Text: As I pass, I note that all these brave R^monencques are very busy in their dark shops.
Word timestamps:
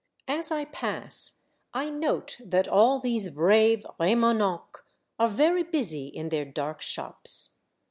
As 0.27 0.49
I 0.51 0.65
pass, 0.65 1.43
I 1.75 1.91
note 1.91 2.37
that 2.43 2.67
all 2.67 2.99
these 2.99 3.29
brave 3.29 3.85
R^monencques 3.99 4.81
are 5.19 5.27
very 5.27 5.61
busy 5.61 6.07
in 6.07 6.29
their 6.29 6.43
dark 6.43 6.81
shops. 6.81 7.59